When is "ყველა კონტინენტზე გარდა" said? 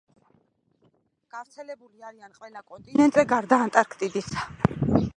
2.41-3.65